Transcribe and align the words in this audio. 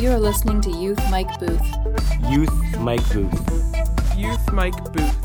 You 0.00 0.10
are 0.10 0.18
listening 0.18 0.60
to 0.62 0.70
Youth 0.70 0.98
Mike 1.10 1.38
Booth. 1.38 1.66
Youth 2.28 2.78
Mike 2.78 3.12
Booth. 3.12 4.16
Youth 4.16 4.52
Mike 4.52 4.92
Booth. 4.92 5.16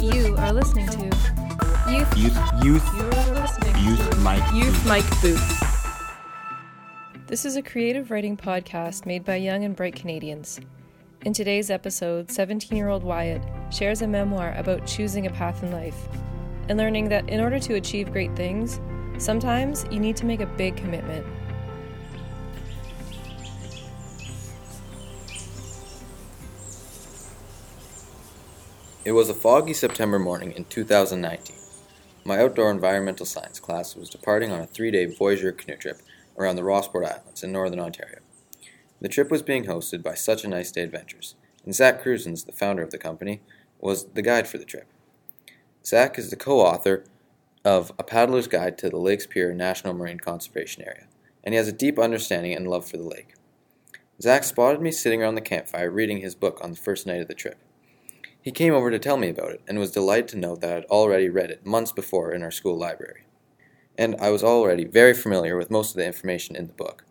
You 0.00 0.34
are 0.36 0.52
listening 0.52 0.86
to 0.88 1.04
Youth. 1.04 2.16
Youth 2.16 2.16
Youth 2.64 2.94
You 2.94 3.04
are 3.04 3.34
listening 3.40 3.84
Youth 3.84 4.18
Mike 4.18 4.52
Youth 4.52 4.86
Mike 4.86 5.20
Booth. 5.20 6.14
This 7.26 7.44
is 7.44 7.56
a 7.56 7.62
creative 7.62 8.10
writing 8.10 8.36
podcast 8.36 9.06
made 9.06 9.24
by 9.24 9.36
young 9.36 9.64
and 9.64 9.76
bright 9.76 9.94
Canadians. 9.94 10.58
In 11.24 11.32
today's 11.32 11.70
episode, 11.70 12.30
17 12.30 12.76
year 12.76 12.88
old 12.88 13.04
Wyatt 13.04 13.42
shares 13.70 14.02
a 14.02 14.08
memoir 14.08 14.54
about 14.56 14.86
choosing 14.86 15.26
a 15.26 15.30
path 15.30 15.62
in 15.62 15.70
life 15.70 16.08
and 16.68 16.78
learning 16.78 17.08
that 17.10 17.28
in 17.28 17.40
order 17.40 17.58
to 17.60 17.74
achieve 17.74 18.12
great 18.12 18.34
things, 18.34 18.80
sometimes 19.18 19.84
you 19.90 20.00
need 20.00 20.16
to 20.16 20.26
make 20.26 20.40
a 20.40 20.46
big 20.46 20.76
commitment. 20.76 21.26
It 29.08 29.12
was 29.12 29.30
a 29.30 29.34
foggy 29.34 29.72
September 29.72 30.18
morning 30.18 30.52
in 30.52 30.66
2019. 30.66 31.56
My 32.26 32.40
outdoor 32.40 32.70
environmental 32.70 33.24
science 33.24 33.58
class 33.58 33.96
was 33.96 34.10
departing 34.10 34.52
on 34.52 34.60
a 34.60 34.66
three 34.66 34.90
day 34.90 35.06
Voyageur 35.06 35.52
canoe 35.52 35.78
trip 35.78 36.02
around 36.36 36.56
the 36.56 36.62
Rossport 36.62 37.06
Islands 37.06 37.42
in 37.42 37.50
northern 37.50 37.80
Ontario. 37.80 38.18
The 39.00 39.08
trip 39.08 39.30
was 39.30 39.40
being 39.40 39.64
hosted 39.64 40.02
by 40.02 40.12
Such 40.12 40.44
a 40.44 40.48
Nice 40.48 40.70
Day 40.70 40.82
Adventures, 40.82 41.36
and 41.64 41.74
Zach 41.74 42.04
Cruzens, 42.04 42.44
the 42.44 42.52
founder 42.52 42.82
of 42.82 42.90
the 42.90 42.98
company, 42.98 43.40
was 43.80 44.08
the 44.08 44.20
guide 44.20 44.46
for 44.46 44.58
the 44.58 44.66
trip. 44.66 44.86
Zach 45.86 46.18
is 46.18 46.28
the 46.28 46.36
co 46.36 46.60
author 46.60 47.04
of 47.64 47.92
A 47.98 48.04
Paddler's 48.04 48.46
Guide 48.46 48.76
to 48.76 48.90
the 48.90 48.98
Lake 48.98 49.22
Superior 49.22 49.54
National 49.54 49.94
Marine 49.94 50.20
Conservation 50.20 50.82
Area, 50.82 51.06
and 51.42 51.54
he 51.54 51.56
has 51.56 51.66
a 51.66 51.72
deep 51.72 51.98
understanding 51.98 52.52
and 52.52 52.68
love 52.68 52.86
for 52.86 52.98
the 52.98 53.08
lake. 53.08 53.36
Zach 54.20 54.44
spotted 54.44 54.82
me 54.82 54.92
sitting 54.92 55.22
around 55.22 55.36
the 55.36 55.40
campfire 55.40 55.90
reading 55.90 56.18
his 56.18 56.34
book 56.34 56.60
on 56.62 56.72
the 56.72 56.76
first 56.76 57.06
night 57.06 57.22
of 57.22 57.28
the 57.28 57.32
trip. 57.32 57.56
He 58.48 58.52
came 58.52 58.72
over 58.72 58.90
to 58.90 58.98
tell 58.98 59.18
me 59.18 59.28
about 59.28 59.50
it 59.50 59.60
and 59.68 59.78
was 59.78 59.90
delighted 59.90 60.28
to 60.28 60.38
note 60.38 60.62
that 60.62 60.70
I 60.70 60.74
had 60.76 60.86
already 60.86 61.28
read 61.28 61.50
it 61.50 61.66
months 61.66 61.92
before 61.92 62.32
in 62.32 62.42
our 62.42 62.50
school 62.50 62.78
library. 62.78 63.26
And 63.98 64.16
I 64.18 64.30
was 64.30 64.42
already 64.42 64.86
very 64.86 65.12
familiar 65.12 65.54
with 65.54 65.70
most 65.70 65.90
of 65.90 65.96
the 65.96 66.06
information 66.06 66.56
in 66.56 66.66
the 66.66 66.72
book. 66.72 67.04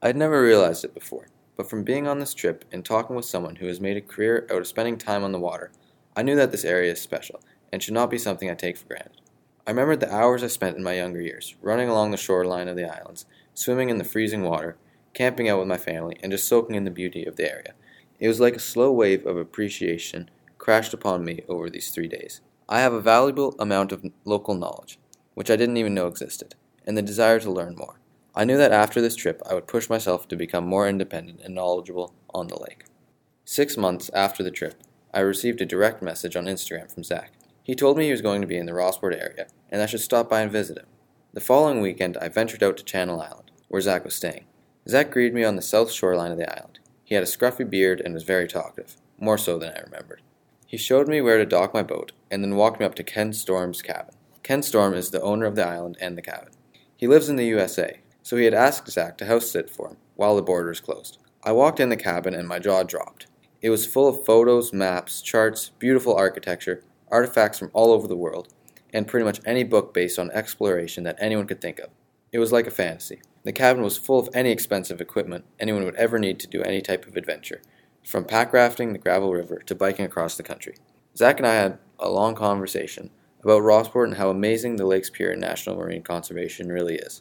I 0.00 0.06
had 0.06 0.16
never 0.16 0.42
realized 0.42 0.86
it 0.86 0.94
before, 0.94 1.28
but 1.58 1.68
from 1.68 1.84
being 1.84 2.08
on 2.08 2.20
this 2.20 2.32
trip 2.32 2.64
and 2.72 2.82
talking 2.86 3.14
with 3.14 3.26
someone 3.26 3.56
who 3.56 3.66
has 3.66 3.82
made 3.82 3.98
a 3.98 4.00
career 4.00 4.46
out 4.50 4.62
of 4.62 4.66
spending 4.66 4.96
time 4.96 5.24
on 5.24 5.32
the 5.32 5.38
water, 5.38 5.72
I 6.16 6.22
knew 6.22 6.36
that 6.36 6.52
this 6.52 6.64
area 6.64 6.92
is 6.92 7.02
special 7.02 7.42
and 7.70 7.82
should 7.82 7.92
not 7.92 8.08
be 8.08 8.16
something 8.16 8.48
I 8.48 8.54
take 8.54 8.78
for 8.78 8.86
granted. 8.86 9.20
I 9.66 9.72
remembered 9.72 10.00
the 10.00 10.10
hours 10.10 10.42
I 10.42 10.46
spent 10.46 10.78
in 10.78 10.82
my 10.82 10.94
younger 10.94 11.20
years, 11.20 11.54
running 11.60 11.90
along 11.90 12.12
the 12.12 12.16
shoreline 12.16 12.66
of 12.66 12.76
the 12.76 12.90
islands, 12.90 13.26
swimming 13.52 13.90
in 13.90 13.98
the 13.98 14.04
freezing 14.04 14.42
water, 14.42 14.78
camping 15.12 15.50
out 15.50 15.58
with 15.58 15.68
my 15.68 15.76
family, 15.76 16.16
and 16.22 16.32
just 16.32 16.48
soaking 16.48 16.76
in 16.76 16.84
the 16.84 16.90
beauty 16.90 17.26
of 17.26 17.36
the 17.36 17.52
area. 17.52 17.74
It 18.18 18.28
was 18.28 18.40
like 18.40 18.56
a 18.56 18.58
slow 18.58 18.90
wave 18.90 19.26
of 19.26 19.36
appreciation 19.36 20.30
crashed 20.58 20.92
upon 20.92 21.24
me 21.24 21.42
over 21.48 21.70
these 21.70 21.90
three 21.90 22.08
days. 22.08 22.40
I 22.68 22.80
have 22.80 22.92
a 22.92 23.00
valuable 23.00 23.54
amount 23.58 23.92
of 23.92 24.04
local 24.24 24.54
knowledge, 24.54 24.98
which 25.34 25.50
I 25.50 25.56
didn't 25.56 25.78
even 25.78 25.94
know 25.94 26.06
existed, 26.06 26.54
and 26.86 26.96
the 26.96 27.02
desire 27.02 27.40
to 27.40 27.50
learn 27.50 27.76
more. 27.76 28.00
I 28.34 28.44
knew 28.44 28.58
that 28.58 28.72
after 28.72 29.00
this 29.00 29.16
trip 29.16 29.40
I 29.48 29.54
would 29.54 29.66
push 29.66 29.88
myself 29.88 30.28
to 30.28 30.36
become 30.36 30.66
more 30.66 30.88
independent 30.88 31.40
and 31.42 31.54
knowledgeable 31.54 32.14
on 32.34 32.48
the 32.48 32.60
lake. 32.60 32.84
Six 33.44 33.76
months 33.76 34.10
after 34.12 34.42
the 34.42 34.50
trip, 34.50 34.74
I 35.14 35.20
received 35.20 35.60
a 35.60 35.66
direct 35.66 36.02
message 36.02 36.36
on 36.36 36.44
Instagram 36.44 36.92
from 36.92 37.02
Zach. 37.02 37.32
He 37.62 37.74
told 37.74 37.96
me 37.96 38.04
he 38.04 38.12
was 38.12 38.20
going 38.20 38.42
to 38.42 38.46
be 38.46 38.58
in 38.58 38.66
the 38.66 38.72
Rossport 38.72 39.14
area, 39.14 39.46
and 39.70 39.80
I 39.80 39.86
should 39.86 40.00
stop 40.00 40.28
by 40.28 40.42
and 40.42 40.52
visit 40.52 40.78
him. 40.78 40.86
The 41.32 41.40
following 41.40 41.80
weekend, 41.80 42.16
I 42.18 42.28
ventured 42.28 42.62
out 42.62 42.76
to 42.76 42.84
Channel 42.84 43.20
Island, 43.20 43.50
where 43.68 43.80
Zach 43.80 44.04
was 44.04 44.14
staying. 44.14 44.44
Zach 44.88 45.10
greeted 45.10 45.34
me 45.34 45.44
on 45.44 45.56
the 45.56 45.62
south 45.62 45.90
shoreline 45.90 46.32
of 46.32 46.38
the 46.38 46.50
island. 46.50 46.78
He 47.04 47.14
had 47.14 47.24
a 47.24 47.26
scruffy 47.26 47.68
beard 47.68 48.00
and 48.04 48.14
was 48.14 48.22
very 48.22 48.48
talkative, 48.48 48.96
more 49.18 49.38
so 49.38 49.58
than 49.58 49.72
I 49.74 49.80
remembered. 49.80 50.22
He 50.68 50.76
showed 50.76 51.08
me 51.08 51.22
where 51.22 51.38
to 51.38 51.46
dock 51.46 51.72
my 51.72 51.82
boat, 51.82 52.12
and 52.30 52.44
then 52.44 52.54
walked 52.54 52.78
me 52.78 52.84
up 52.84 52.94
to 52.96 53.02
Ken 53.02 53.32
Storm's 53.32 53.80
cabin. 53.80 54.14
Ken 54.42 54.62
Storm 54.62 54.92
is 54.92 55.08
the 55.10 55.22
owner 55.22 55.46
of 55.46 55.56
the 55.56 55.66
island 55.66 55.96
and 55.98 56.16
the 56.16 56.20
cabin. 56.20 56.50
He 56.94 57.06
lives 57.06 57.30
in 57.30 57.36
the 57.36 57.46
USA, 57.46 58.00
so 58.22 58.36
he 58.36 58.44
had 58.44 58.52
asked 58.52 58.90
Zach 58.90 59.16
to 59.16 59.24
house 59.24 59.50
sit 59.50 59.70
for 59.70 59.88
him 59.88 59.96
while 60.16 60.36
the 60.36 60.42
borders 60.42 60.80
closed. 60.80 61.16
I 61.42 61.52
walked 61.52 61.80
in 61.80 61.88
the 61.88 61.96
cabin 61.96 62.34
and 62.34 62.46
my 62.46 62.58
jaw 62.58 62.82
dropped. 62.82 63.28
It 63.62 63.70
was 63.70 63.86
full 63.86 64.08
of 64.08 64.26
photos, 64.26 64.70
maps, 64.70 65.22
charts, 65.22 65.70
beautiful 65.78 66.14
architecture, 66.14 66.84
artifacts 67.10 67.58
from 67.58 67.70
all 67.72 67.90
over 67.90 68.06
the 68.06 68.14
world, 68.14 68.48
and 68.92 69.06
pretty 69.06 69.24
much 69.24 69.40
any 69.46 69.64
book 69.64 69.94
based 69.94 70.18
on 70.18 70.30
exploration 70.32 71.02
that 71.04 71.16
anyone 71.18 71.46
could 71.46 71.62
think 71.62 71.78
of. 71.78 71.88
It 72.30 72.40
was 72.40 72.52
like 72.52 72.66
a 72.66 72.70
fantasy. 72.70 73.22
The 73.42 73.52
cabin 73.52 73.82
was 73.82 73.96
full 73.96 74.18
of 74.18 74.28
any 74.34 74.50
expensive 74.50 75.00
equipment 75.00 75.46
anyone 75.58 75.86
would 75.86 75.94
ever 75.94 76.18
need 76.18 76.38
to 76.40 76.46
do 76.46 76.62
any 76.62 76.82
type 76.82 77.06
of 77.06 77.16
adventure, 77.16 77.62
from 78.08 78.24
pack 78.24 78.54
rafting 78.54 78.94
the 78.94 78.98
Gravel 78.98 79.34
River 79.34 79.60
to 79.66 79.74
biking 79.74 80.06
across 80.06 80.34
the 80.34 80.42
country. 80.42 80.74
Zach 81.14 81.36
and 81.36 81.46
I 81.46 81.56
had 81.56 81.78
a 81.98 82.08
long 82.08 82.34
conversation 82.34 83.10
about 83.42 83.60
Rossport 83.60 84.06
and 84.06 84.16
how 84.16 84.30
amazing 84.30 84.76
the 84.76 84.86
Lake 84.86 85.04
Superior 85.04 85.36
National 85.36 85.76
Marine 85.76 86.02
Conservation 86.02 86.72
really 86.72 86.94
is. 86.94 87.20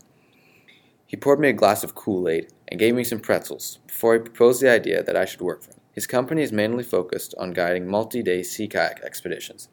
He 1.06 1.18
poured 1.18 1.42
me 1.42 1.50
a 1.50 1.54
glass 1.54 1.84
of 1.84 1.94
Kool 1.94 2.30
Aid 2.30 2.54
and 2.70 2.80
gave 2.80 2.96
me 2.96 3.04
some 3.04 3.20
pretzels 3.20 3.80
before 3.86 4.14
he 4.14 4.22
proposed 4.22 4.62
the 4.62 4.72
idea 4.72 5.04
that 5.04 5.18
I 5.18 5.26
should 5.26 5.42
work 5.42 5.62
for 5.62 5.72
him. 5.72 5.82
His 5.92 6.08
company 6.08 6.42
is 6.42 6.54
mainly 6.54 6.86
focused 6.86 7.36
on 7.38 7.52
guiding 7.52 7.86
multi 7.86 8.24
day 8.24 8.42
sea 8.42 8.70
kayak 8.70 9.02
expeditions, 9.04 9.68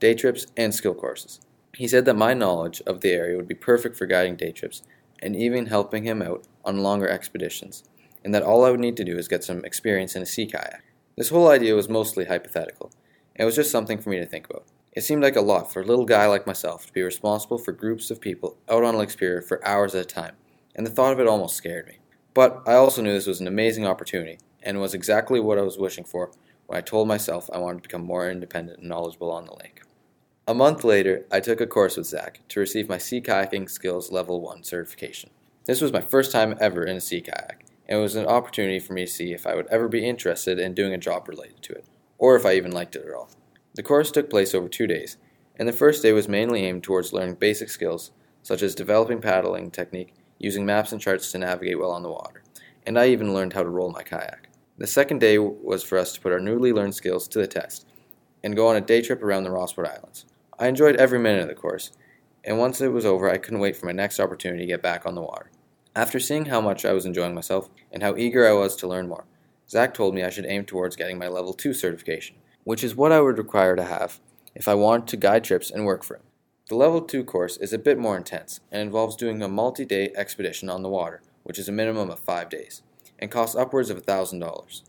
day 0.00 0.14
trips, 0.14 0.46
and 0.56 0.74
skill 0.74 0.94
courses. 0.94 1.40
He 1.74 1.86
said 1.86 2.06
that 2.06 2.16
my 2.16 2.32
knowledge 2.32 2.80
of 2.86 3.02
the 3.02 3.12
area 3.12 3.36
would 3.36 3.48
be 3.48 3.54
perfect 3.54 3.96
for 3.96 4.06
guiding 4.06 4.36
day 4.36 4.52
trips 4.52 4.80
and 5.20 5.36
even 5.36 5.66
helping 5.66 6.04
him 6.04 6.22
out 6.22 6.46
on 6.64 6.78
longer 6.78 7.08
expeditions, 7.08 7.84
and 8.24 8.34
that 8.34 8.42
all 8.42 8.64
I 8.64 8.70
would 8.70 8.80
need 8.80 8.96
to 8.96 9.04
do 9.04 9.18
is 9.18 9.28
get 9.28 9.44
some 9.44 9.64
experience 9.64 10.16
in 10.16 10.22
a 10.22 10.26
sea 10.26 10.46
kayak. 10.46 10.82
This 11.16 11.28
whole 11.28 11.48
idea 11.48 11.74
was 11.74 11.88
mostly 11.88 12.24
hypothetical, 12.24 12.90
it 13.36 13.44
was 13.44 13.56
just 13.56 13.70
something 13.70 13.98
for 13.98 14.10
me 14.10 14.18
to 14.18 14.26
think 14.26 14.48
about. 14.48 14.64
It 14.92 15.02
seemed 15.02 15.22
like 15.22 15.34
a 15.34 15.40
lot 15.40 15.72
for 15.72 15.82
a 15.82 15.84
little 15.84 16.04
guy 16.04 16.26
like 16.26 16.46
myself 16.46 16.86
to 16.86 16.92
be 16.92 17.02
responsible 17.02 17.58
for 17.58 17.72
groups 17.72 18.10
of 18.10 18.20
people 18.20 18.56
out 18.68 18.84
on 18.84 18.96
Lake 18.96 19.10
Superior 19.10 19.42
for 19.42 19.66
hours 19.66 19.94
at 19.94 20.02
a 20.02 20.06
time, 20.06 20.36
and 20.74 20.86
the 20.86 20.90
thought 20.90 21.12
of 21.12 21.18
it 21.18 21.26
almost 21.26 21.56
scared 21.56 21.88
me. 21.88 21.98
But 22.32 22.62
I 22.66 22.74
also 22.74 23.02
knew 23.02 23.12
this 23.12 23.26
was 23.26 23.40
an 23.40 23.48
amazing 23.48 23.86
opportunity, 23.86 24.38
and 24.62 24.80
was 24.80 24.94
exactly 24.94 25.40
what 25.40 25.58
I 25.58 25.62
was 25.62 25.78
wishing 25.78 26.04
for 26.04 26.30
when 26.66 26.78
I 26.78 26.80
told 26.80 27.08
myself 27.08 27.50
I 27.52 27.58
wanted 27.58 27.82
to 27.82 27.88
become 27.88 28.04
more 28.04 28.30
independent 28.30 28.78
and 28.78 28.88
knowledgeable 28.88 29.32
on 29.32 29.46
the 29.46 29.54
lake. 29.54 29.82
A 30.46 30.54
month 30.54 30.84
later, 30.84 31.24
I 31.32 31.40
took 31.40 31.60
a 31.60 31.66
course 31.66 31.96
with 31.96 32.06
Zach 32.06 32.40
to 32.50 32.60
receive 32.60 32.88
my 32.88 32.98
Sea 32.98 33.20
Kayaking 33.20 33.68
Skills 33.68 34.12
Level 34.12 34.40
1 34.40 34.62
certification. 34.62 35.30
This 35.64 35.80
was 35.80 35.92
my 35.92 36.02
first 36.02 36.30
time 36.30 36.56
ever 36.60 36.84
in 36.84 36.96
a 36.96 37.00
sea 37.00 37.20
kayak, 37.20 37.63
and 37.88 37.98
it 37.98 38.02
was 38.02 38.16
an 38.16 38.26
opportunity 38.26 38.78
for 38.78 38.92
me 38.92 39.06
to 39.06 39.10
see 39.10 39.32
if 39.32 39.46
I 39.46 39.54
would 39.54 39.66
ever 39.68 39.88
be 39.88 40.06
interested 40.06 40.58
in 40.58 40.74
doing 40.74 40.94
a 40.94 40.98
job 40.98 41.28
related 41.28 41.62
to 41.62 41.72
it, 41.72 41.84
or 42.18 42.36
if 42.36 42.46
I 42.46 42.54
even 42.54 42.72
liked 42.72 42.96
it 42.96 43.04
at 43.06 43.14
all. 43.14 43.30
The 43.74 43.82
course 43.82 44.10
took 44.10 44.30
place 44.30 44.54
over 44.54 44.68
two 44.68 44.86
days, 44.86 45.16
and 45.56 45.68
the 45.68 45.72
first 45.72 46.02
day 46.02 46.12
was 46.12 46.28
mainly 46.28 46.64
aimed 46.64 46.82
towards 46.82 47.12
learning 47.12 47.36
basic 47.36 47.68
skills, 47.68 48.10
such 48.42 48.62
as 48.62 48.74
developing 48.74 49.20
paddling 49.20 49.70
technique, 49.70 50.14
using 50.38 50.66
maps 50.66 50.92
and 50.92 51.00
charts 51.00 51.32
to 51.32 51.38
navigate 51.38 51.78
well 51.78 51.90
on 51.90 52.02
the 52.02 52.10
water, 52.10 52.42
and 52.86 52.98
I 52.98 53.08
even 53.08 53.34
learned 53.34 53.52
how 53.52 53.62
to 53.62 53.68
roll 53.68 53.90
my 53.90 54.02
kayak. 54.02 54.48
The 54.76 54.86
second 54.86 55.20
day 55.20 55.38
was 55.38 55.84
for 55.84 55.98
us 55.98 56.12
to 56.12 56.20
put 56.20 56.32
our 56.32 56.40
newly 56.40 56.72
learned 56.72 56.94
skills 56.94 57.28
to 57.28 57.38
the 57.38 57.46
test 57.46 57.86
and 58.42 58.56
go 58.56 58.66
on 58.68 58.76
a 58.76 58.80
day 58.80 59.00
trip 59.00 59.22
around 59.22 59.44
the 59.44 59.50
Rossport 59.50 59.88
Islands. 59.88 60.26
I 60.58 60.66
enjoyed 60.66 60.96
every 60.96 61.18
minute 61.18 61.42
of 61.42 61.48
the 61.48 61.54
course, 61.54 61.92
and 62.44 62.58
once 62.58 62.80
it 62.80 62.92
was 62.92 63.06
over, 63.06 63.30
I 63.30 63.38
couldn't 63.38 63.60
wait 63.60 63.76
for 63.76 63.86
my 63.86 63.92
next 63.92 64.20
opportunity 64.20 64.64
to 64.64 64.68
get 64.68 64.82
back 64.82 65.06
on 65.06 65.14
the 65.14 65.22
water. 65.22 65.50
After 65.96 66.18
seeing 66.18 66.46
how 66.46 66.60
much 66.60 66.84
I 66.84 66.92
was 66.92 67.06
enjoying 67.06 67.34
myself 67.34 67.70
and 67.92 68.02
how 68.02 68.16
eager 68.16 68.48
I 68.48 68.52
was 68.52 68.74
to 68.76 68.88
learn 68.88 69.06
more, 69.06 69.26
Zach 69.70 69.94
told 69.94 70.12
me 70.12 70.24
I 70.24 70.30
should 70.30 70.46
aim 70.46 70.64
towards 70.64 70.96
getting 70.96 71.18
my 71.18 71.28
level 71.28 71.52
2 71.52 71.72
certification, 71.72 72.34
which 72.64 72.82
is 72.82 72.96
what 72.96 73.12
I 73.12 73.20
would 73.20 73.38
require 73.38 73.76
to 73.76 73.84
have 73.84 74.18
if 74.56 74.66
I 74.66 74.74
wanted 74.74 75.06
to 75.08 75.16
guide 75.16 75.44
trips 75.44 75.70
and 75.70 75.86
work 75.86 76.02
for 76.02 76.16
him. 76.16 76.22
The 76.68 76.74
level 76.74 77.00
2 77.00 77.22
course 77.22 77.56
is 77.58 77.72
a 77.72 77.78
bit 77.78 77.96
more 77.96 78.16
intense 78.16 78.58
and 78.72 78.82
involves 78.82 79.14
doing 79.14 79.40
a 79.40 79.48
multi 79.48 79.84
day 79.84 80.12
expedition 80.16 80.68
on 80.68 80.82
the 80.82 80.88
water, 80.88 81.22
which 81.44 81.60
is 81.60 81.68
a 81.68 81.72
minimum 81.72 82.10
of 82.10 82.18
5 82.18 82.48
days, 82.48 82.82
and 83.20 83.30
costs 83.30 83.54
upwards 83.54 83.88
of 83.88 84.04
$1,000. 84.04 84.82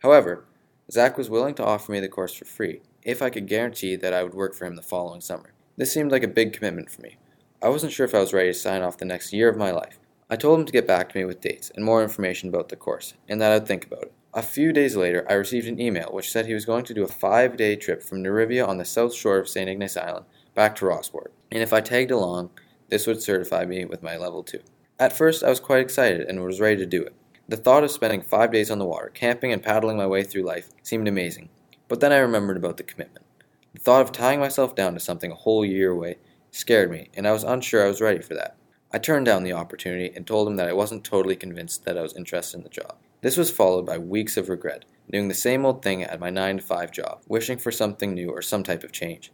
However, 0.00 0.44
Zach 0.90 1.16
was 1.16 1.30
willing 1.30 1.54
to 1.54 1.64
offer 1.64 1.92
me 1.92 2.00
the 2.00 2.08
course 2.08 2.34
for 2.34 2.46
free 2.46 2.80
if 3.04 3.22
I 3.22 3.30
could 3.30 3.46
guarantee 3.46 3.94
that 3.94 4.12
I 4.12 4.24
would 4.24 4.34
work 4.34 4.54
for 4.54 4.64
him 4.64 4.74
the 4.74 4.82
following 4.82 5.20
summer. 5.20 5.52
This 5.76 5.92
seemed 5.92 6.10
like 6.10 6.24
a 6.24 6.28
big 6.28 6.52
commitment 6.52 6.90
for 6.90 7.00
me. 7.00 7.18
I 7.62 7.68
wasn't 7.68 7.92
sure 7.92 8.04
if 8.04 8.14
I 8.14 8.18
was 8.18 8.32
ready 8.32 8.48
to 8.48 8.58
sign 8.58 8.82
off 8.82 8.98
the 8.98 9.04
next 9.04 9.32
year 9.32 9.48
of 9.48 9.56
my 9.56 9.70
life. 9.70 9.98
I 10.32 10.36
told 10.36 10.60
him 10.60 10.64
to 10.64 10.72
get 10.72 10.86
back 10.86 11.10
to 11.10 11.18
me 11.18 11.26
with 11.26 11.42
dates 11.42 11.70
and 11.74 11.84
more 11.84 12.02
information 12.02 12.48
about 12.48 12.70
the 12.70 12.76
course, 12.76 13.12
and 13.28 13.38
that 13.42 13.52
I'd 13.52 13.66
think 13.66 13.84
about 13.84 14.04
it. 14.04 14.12
A 14.32 14.40
few 14.40 14.72
days 14.72 14.96
later, 14.96 15.26
I 15.28 15.34
received 15.34 15.68
an 15.68 15.78
email 15.78 16.08
which 16.10 16.32
said 16.32 16.46
he 16.46 16.54
was 16.54 16.64
going 16.64 16.86
to 16.86 16.94
do 16.94 17.04
a 17.04 17.06
five 17.06 17.54
day 17.54 17.76
trip 17.76 18.02
from 18.02 18.24
Narivia 18.24 18.66
on 18.66 18.78
the 18.78 18.86
south 18.86 19.12
shore 19.12 19.36
of 19.36 19.46
St. 19.46 19.68
Ignace 19.68 19.94
Island 19.94 20.24
back 20.54 20.74
to 20.76 20.86
Rossport, 20.86 21.32
and 21.50 21.62
if 21.62 21.74
I 21.74 21.82
tagged 21.82 22.10
along, 22.10 22.48
this 22.88 23.06
would 23.06 23.20
certify 23.20 23.66
me 23.66 23.84
with 23.84 24.02
my 24.02 24.16
level 24.16 24.42
2. 24.42 24.58
At 24.98 25.14
first, 25.14 25.44
I 25.44 25.50
was 25.50 25.60
quite 25.60 25.82
excited 25.82 26.26
and 26.26 26.42
was 26.42 26.62
ready 26.62 26.78
to 26.78 26.86
do 26.86 27.02
it. 27.02 27.14
The 27.46 27.58
thought 27.58 27.84
of 27.84 27.90
spending 27.90 28.22
five 28.22 28.52
days 28.52 28.70
on 28.70 28.78
the 28.78 28.86
water, 28.86 29.10
camping 29.12 29.52
and 29.52 29.62
paddling 29.62 29.98
my 29.98 30.06
way 30.06 30.22
through 30.24 30.44
life, 30.44 30.70
seemed 30.82 31.08
amazing. 31.08 31.50
But 31.88 32.00
then 32.00 32.10
I 32.10 32.16
remembered 32.16 32.56
about 32.56 32.78
the 32.78 32.84
commitment. 32.84 33.26
The 33.74 33.80
thought 33.80 34.00
of 34.00 34.12
tying 34.12 34.40
myself 34.40 34.74
down 34.74 34.94
to 34.94 35.00
something 35.00 35.30
a 35.30 35.34
whole 35.34 35.62
year 35.62 35.90
away 35.90 36.16
scared 36.50 36.90
me, 36.90 37.10
and 37.12 37.28
I 37.28 37.32
was 37.32 37.44
unsure 37.44 37.84
I 37.84 37.88
was 37.88 38.00
ready 38.00 38.22
for 38.22 38.32
that. 38.32 38.56
I 38.94 38.98
turned 38.98 39.24
down 39.24 39.42
the 39.42 39.54
opportunity 39.54 40.12
and 40.14 40.26
told 40.26 40.46
him 40.46 40.56
that 40.56 40.68
I 40.68 40.74
wasn't 40.74 41.02
totally 41.02 41.34
convinced 41.34 41.86
that 41.86 41.96
I 41.96 42.02
was 42.02 42.14
interested 42.14 42.58
in 42.58 42.62
the 42.62 42.68
job. 42.68 42.96
This 43.22 43.38
was 43.38 43.50
followed 43.50 43.86
by 43.86 43.96
weeks 43.96 44.36
of 44.36 44.50
regret, 44.50 44.84
doing 45.10 45.28
the 45.28 45.34
same 45.34 45.64
old 45.64 45.82
thing 45.82 46.02
at 46.02 46.20
my 46.20 46.28
9 46.28 46.58
to 46.58 46.62
5 46.62 46.92
job, 46.92 47.22
wishing 47.26 47.56
for 47.56 47.72
something 47.72 48.12
new 48.12 48.28
or 48.28 48.42
some 48.42 48.62
type 48.62 48.84
of 48.84 48.92
change. 48.92 49.32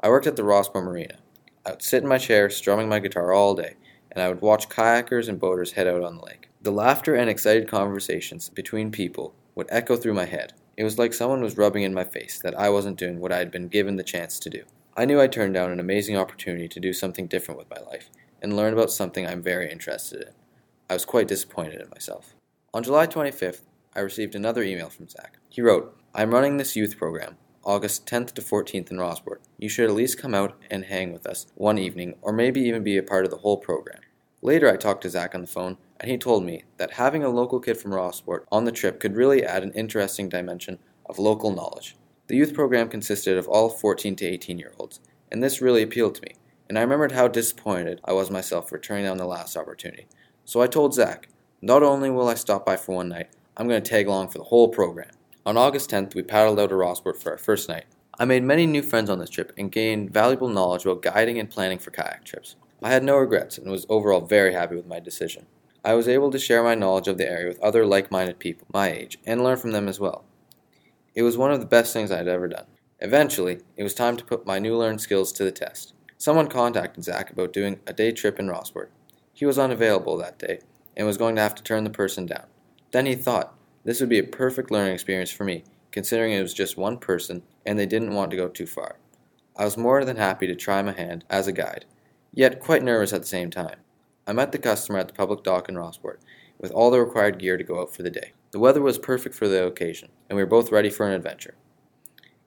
I 0.00 0.08
worked 0.08 0.26
at 0.26 0.36
the 0.36 0.44
Rossport 0.44 0.82
Marina. 0.82 1.18
I 1.66 1.72
would 1.72 1.82
sit 1.82 2.04
in 2.04 2.08
my 2.08 2.16
chair 2.16 2.48
strumming 2.48 2.88
my 2.88 2.98
guitar 2.98 3.34
all 3.34 3.54
day, 3.54 3.74
and 4.10 4.22
I 4.22 4.30
would 4.30 4.40
watch 4.40 4.70
kayakers 4.70 5.28
and 5.28 5.38
boaters 5.38 5.72
head 5.72 5.86
out 5.86 6.02
on 6.02 6.16
the 6.16 6.24
lake. 6.24 6.48
The 6.62 6.72
laughter 6.72 7.14
and 7.14 7.28
excited 7.28 7.68
conversations 7.68 8.48
between 8.48 8.90
people 8.90 9.34
would 9.54 9.66
echo 9.68 9.96
through 9.96 10.14
my 10.14 10.24
head. 10.24 10.54
It 10.78 10.84
was 10.84 10.98
like 10.98 11.12
someone 11.12 11.42
was 11.42 11.58
rubbing 11.58 11.82
in 11.82 11.92
my 11.92 12.04
face 12.04 12.38
that 12.38 12.58
I 12.58 12.70
wasn't 12.70 12.98
doing 12.98 13.20
what 13.20 13.32
I 13.32 13.38
had 13.38 13.50
been 13.50 13.68
given 13.68 13.96
the 13.96 14.02
chance 14.02 14.38
to 14.38 14.48
do. 14.48 14.62
I 14.96 15.04
knew 15.04 15.20
I 15.20 15.26
turned 15.26 15.52
down 15.52 15.70
an 15.70 15.80
amazing 15.80 16.16
opportunity 16.16 16.66
to 16.68 16.80
do 16.80 16.94
something 16.94 17.26
different 17.26 17.58
with 17.58 17.68
my 17.68 17.80
life 17.90 18.08
and 18.42 18.56
learn 18.56 18.72
about 18.72 18.90
something 18.90 19.26
I'm 19.26 19.42
very 19.42 19.70
interested 19.70 20.22
in. 20.22 20.32
I 20.88 20.94
was 20.94 21.04
quite 21.04 21.28
disappointed 21.28 21.80
in 21.80 21.88
myself. 21.90 22.34
On 22.72 22.82
July 22.82 23.06
25th, 23.06 23.62
I 23.94 24.00
received 24.00 24.34
another 24.34 24.62
email 24.62 24.90
from 24.90 25.08
Zach. 25.08 25.38
He 25.48 25.62
wrote, 25.62 25.96
I'm 26.14 26.32
running 26.32 26.56
this 26.56 26.76
youth 26.76 26.96
program, 26.96 27.36
August 27.64 28.06
10th 28.06 28.32
to 28.34 28.42
14th 28.42 28.90
in 28.90 28.98
Rossport. 28.98 29.38
You 29.58 29.68
should 29.68 29.88
at 29.88 29.96
least 29.96 30.18
come 30.18 30.34
out 30.34 30.56
and 30.70 30.84
hang 30.84 31.12
with 31.12 31.26
us 31.26 31.46
one 31.54 31.78
evening, 31.78 32.14
or 32.22 32.32
maybe 32.32 32.60
even 32.60 32.82
be 32.82 32.96
a 32.96 33.02
part 33.02 33.24
of 33.24 33.30
the 33.30 33.38
whole 33.38 33.56
program. 33.56 34.00
Later, 34.42 34.70
I 34.70 34.76
talked 34.76 35.02
to 35.02 35.10
Zach 35.10 35.34
on 35.34 35.40
the 35.40 35.46
phone, 35.46 35.78
and 35.98 36.10
he 36.10 36.18
told 36.18 36.44
me 36.44 36.64
that 36.76 36.92
having 36.92 37.24
a 37.24 37.28
local 37.28 37.58
kid 37.58 37.78
from 37.78 37.90
Rossport 37.90 38.44
on 38.52 38.64
the 38.64 38.72
trip 38.72 39.00
could 39.00 39.16
really 39.16 39.42
add 39.42 39.62
an 39.62 39.72
interesting 39.72 40.28
dimension 40.28 40.78
of 41.06 41.18
local 41.18 41.50
knowledge. 41.50 41.96
The 42.28 42.36
youth 42.36 42.54
program 42.54 42.88
consisted 42.88 43.38
of 43.38 43.48
all 43.48 43.68
14 43.68 44.14
to 44.16 44.26
18 44.26 44.58
year 44.58 44.72
olds, 44.78 45.00
and 45.32 45.42
this 45.42 45.62
really 45.62 45.82
appealed 45.82 46.16
to 46.16 46.22
me, 46.22 46.36
and 46.68 46.78
I 46.78 46.82
remembered 46.82 47.12
how 47.12 47.28
disappointed 47.28 48.00
I 48.04 48.12
was 48.12 48.30
myself 48.30 48.68
for 48.68 48.78
turning 48.78 49.04
down 49.04 49.18
the 49.18 49.26
last 49.26 49.56
opportunity. 49.56 50.06
So 50.44 50.62
I 50.62 50.66
told 50.66 50.94
Zach, 50.94 51.28
not 51.62 51.82
only 51.82 52.10
will 52.10 52.28
I 52.28 52.34
stop 52.34 52.66
by 52.66 52.76
for 52.76 52.96
one 52.96 53.08
night, 53.08 53.28
I'm 53.56 53.68
going 53.68 53.82
to 53.82 53.90
tag 53.90 54.06
along 54.06 54.28
for 54.28 54.38
the 54.38 54.44
whole 54.44 54.68
program. 54.68 55.10
On 55.44 55.56
August 55.56 55.90
10th, 55.90 56.14
we 56.14 56.22
paddled 56.22 56.60
out 56.60 56.68
to 56.70 56.74
Rossport 56.74 57.16
for 57.16 57.32
our 57.32 57.38
first 57.38 57.68
night. 57.68 57.84
I 58.18 58.24
made 58.24 58.42
many 58.42 58.66
new 58.66 58.82
friends 58.82 59.10
on 59.10 59.18
this 59.18 59.30
trip 59.30 59.52
and 59.56 59.70
gained 59.70 60.12
valuable 60.12 60.48
knowledge 60.48 60.84
about 60.84 61.02
guiding 61.02 61.38
and 61.38 61.50
planning 61.50 61.78
for 61.78 61.90
kayak 61.90 62.24
trips. 62.24 62.56
I 62.82 62.90
had 62.90 63.04
no 63.04 63.16
regrets 63.16 63.58
and 63.58 63.70
was 63.70 63.86
overall 63.88 64.20
very 64.20 64.52
happy 64.52 64.76
with 64.76 64.86
my 64.86 65.00
decision. 65.00 65.46
I 65.84 65.94
was 65.94 66.08
able 66.08 66.30
to 66.30 66.38
share 66.38 66.62
my 66.62 66.74
knowledge 66.74 67.08
of 67.08 67.16
the 67.16 67.28
area 67.28 67.48
with 67.48 67.60
other 67.60 67.86
like 67.86 68.10
minded 68.10 68.38
people 68.38 68.66
my 68.72 68.90
age 68.90 69.18
and 69.24 69.42
learn 69.42 69.56
from 69.56 69.72
them 69.72 69.88
as 69.88 70.00
well. 70.00 70.24
It 71.14 71.22
was 71.22 71.38
one 71.38 71.52
of 71.52 71.60
the 71.60 71.66
best 71.66 71.92
things 71.92 72.10
I 72.10 72.18
had 72.18 72.28
ever 72.28 72.48
done. 72.48 72.66
Eventually, 73.00 73.60
it 73.76 73.82
was 73.82 73.94
time 73.94 74.16
to 74.16 74.24
put 74.24 74.46
my 74.46 74.58
new 74.58 74.76
learned 74.76 75.00
skills 75.00 75.32
to 75.32 75.44
the 75.44 75.52
test. 75.52 75.94
Someone 76.18 76.48
contacted 76.48 77.04
Zach 77.04 77.30
about 77.30 77.52
doing 77.52 77.80
a 77.86 77.92
day 77.92 78.10
trip 78.10 78.38
in 78.38 78.46
Rossport. 78.46 78.88
He 79.34 79.44
was 79.44 79.58
unavailable 79.58 80.16
that 80.16 80.38
day 80.38 80.60
and 80.96 81.06
was 81.06 81.18
going 81.18 81.36
to 81.36 81.42
have 81.42 81.54
to 81.56 81.62
turn 81.62 81.84
the 81.84 81.90
person 81.90 82.24
down. 82.24 82.46
Then 82.90 83.04
he 83.04 83.14
thought, 83.14 83.54
this 83.84 84.00
would 84.00 84.08
be 84.08 84.18
a 84.18 84.24
perfect 84.24 84.70
learning 84.70 84.94
experience 84.94 85.30
for 85.30 85.44
me, 85.44 85.64
considering 85.92 86.32
it 86.32 86.40
was 86.40 86.54
just 86.54 86.78
one 86.78 86.96
person 86.96 87.42
and 87.66 87.78
they 87.78 87.86
didn't 87.86 88.14
want 88.14 88.30
to 88.30 88.36
go 88.36 88.48
too 88.48 88.66
far. 88.66 88.96
I 89.56 89.64
was 89.64 89.76
more 89.76 90.04
than 90.04 90.16
happy 90.16 90.46
to 90.46 90.54
try 90.54 90.80
my 90.82 90.92
hand 90.92 91.24
as 91.28 91.46
a 91.46 91.52
guide, 91.52 91.84
yet 92.32 92.60
quite 92.60 92.82
nervous 92.82 93.12
at 93.12 93.20
the 93.20 93.26
same 93.26 93.50
time. 93.50 93.76
I 94.26 94.32
met 94.32 94.52
the 94.52 94.58
customer 94.58 94.98
at 94.98 95.08
the 95.08 95.14
public 95.14 95.42
dock 95.42 95.68
in 95.68 95.74
Rossport 95.74 96.16
with 96.58 96.70
all 96.72 96.90
the 96.90 97.00
required 97.00 97.38
gear 97.38 97.56
to 97.56 97.64
go 97.64 97.80
out 97.80 97.94
for 97.94 98.02
the 98.02 98.10
day. 98.10 98.32
The 98.52 98.58
weather 98.58 98.80
was 98.80 98.98
perfect 98.98 99.34
for 99.34 99.48
the 99.48 99.66
occasion, 99.66 100.08
and 100.28 100.36
we 100.36 100.42
were 100.42 100.48
both 100.48 100.72
ready 100.72 100.88
for 100.88 101.06
an 101.06 101.12
adventure. 101.12 101.54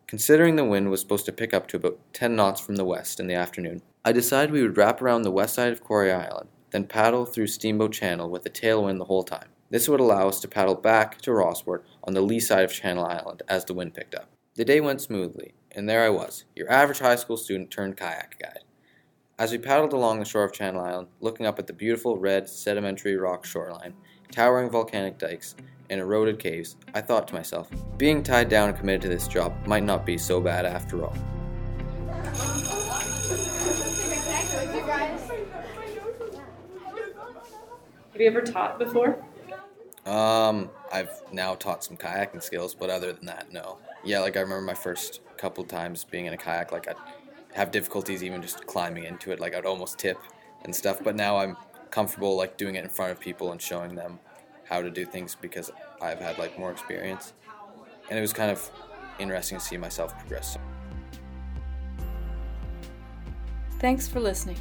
Considering 0.10 0.56
the 0.56 0.66
wind 0.66 0.90
was 0.90 1.02
supposed 1.02 1.28
to 1.28 1.32
pick 1.32 1.54
up 1.54 1.68
to 1.68 1.78
about 1.78 2.00
10 2.14 2.36
knots 2.36 2.60
from 2.60 2.78
the 2.78 2.84
west 2.84 3.20
in 3.20 3.28
the 3.28 3.36
afternoon, 3.36 3.80
I 4.04 4.12
decided 4.12 4.50
we 4.50 4.64
would 4.64 4.76
wrap 4.76 5.04
around 5.04 5.22
the 5.22 5.30
west 5.30 5.54
side 5.54 5.72
of 5.72 5.84
Quarry 5.84 6.12
Island, 6.12 6.50
then 6.72 6.88
paddle 6.88 7.28
through 7.28 7.46
Steamboat 7.46 7.92
Channel 7.92 8.28
with 8.28 8.44
a 8.44 8.50
tailwind 8.50 8.98
the 8.98 9.06
whole 9.06 9.22
time. 9.22 9.50
This 9.70 9.88
would 9.88 10.00
allow 10.00 10.28
us 10.28 10.40
to 10.40 10.48
paddle 10.48 10.74
back 10.74 11.22
to 11.22 11.30
Rossport 11.30 11.84
on 12.04 12.16
the 12.16 12.22
lee 12.22 12.40
side 12.40 12.64
of 12.64 12.74
Channel 12.74 13.06
Island 13.06 13.44
as 13.48 13.66
the 13.66 13.76
wind 13.76 13.94
picked 13.94 14.16
up. 14.16 14.30
The 14.56 14.66
day 14.66 14.82
went 14.82 15.00
smoothly, 15.00 15.54
and 15.74 15.88
there 15.88 16.04
I 16.04 16.10
was, 16.10 16.46
your 16.56 16.72
average 16.72 16.98
high 16.98 17.16
school 17.16 17.38
student 17.38 17.70
turned 17.70 17.96
kayak 17.96 18.40
guide. 18.42 18.64
As 19.38 19.52
we 19.52 19.60
paddled 19.60 19.94
along 19.94 20.18
the 20.18 20.26
shore 20.26 20.44
of 20.44 20.54
Channel 20.54 20.82
Island, 20.82 21.10
looking 21.20 21.46
up 21.46 21.60
at 21.60 21.68
the 21.68 21.74
beautiful 21.74 22.18
red 22.18 22.50
sedimentary 22.50 23.16
rock 23.16 23.46
shoreline, 23.46 23.94
towering 24.32 24.72
volcanic 24.72 25.20
dikes, 25.20 25.54
and 25.90 26.00
eroded 26.00 26.40
caves, 26.40 26.76
I 26.94 27.02
thought 27.02 27.28
to 27.30 27.34
myself, 27.34 27.70
being 27.98 28.24
tied 28.24 28.50
down 28.50 28.70
and 28.70 28.78
committed 28.78 29.02
to 29.04 29.10
this 29.10 29.28
job 29.28 29.54
might 29.66 29.84
not 29.84 30.06
be 30.06 30.18
so 30.18 30.40
bad 30.40 30.66
after 30.66 31.04
all. 31.04 31.16
Have 38.12 38.22
you 38.22 38.28
ever 38.28 38.42
taught 38.42 38.78
before? 38.78 39.24
Um, 40.06 40.70
I've 40.92 41.22
now 41.32 41.56
taught 41.56 41.84
some 41.84 41.96
kayaking 41.96 42.44
skills, 42.44 42.74
but 42.74 42.90
other 42.90 43.14
than 43.14 43.26
that, 43.28 43.52
no. 43.52 43.78
Yeah, 44.04 44.20
like 44.20 44.36
I 44.36 44.42
remember 44.42 44.66
my 44.66 44.74
first 44.74 45.22
couple 45.38 45.64
times 45.64 46.04
being 46.04 46.26
in 46.26 46.34
a 46.34 46.38
kayak, 46.38 46.72
like 46.72 46.88
I'd 46.88 46.96
have 47.54 47.72
difficulties 47.72 48.24
even 48.24 48.42
just 48.42 48.66
climbing 48.66 49.06
into 49.06 49.32
it, 49.32 49.40
like 49.40 49.56
I'd 49.56 49.66
almost 49.66 49.98
tip 49.98 50.18
and 50.64 50.76
stuff. 50.76 51.00
But 51.04 51.16
now 51.16 51.38
I'm 51.38 51.56
comfortable 51.92 52.36
like 52.36 52.58
doing 52.58 52.76
it 52.76 52.84
in 52.84 52.90
front 52.90 53.12
of 53.12 53.20
people 53.20 53.52
and 53.52 53.62
showing 53.62 53.96
them 53.96 54.20
how 54.70 54.82
to 54.82 54.90
do 54.92 55.06
things 55.06 55.36
because 55.36 55.72
I've 56.02 56.20
had 56.20 56.38
like 56.38 56.58
more 56.60 56.72
experience. 56.72 57.34
And 58.10 58.18
it 58.18 58.22
was 58.22 58.34
kind 58.34 58.52
of 58.52 58.70
interesting 59.20 59.58
to 59.58 59.64
see 59.64 59.78
myself 59.78 60.18
progress. 60.20 60.58
Thanks 63.80 64.08
for 64.08 64.20
listening. 64.20 64.58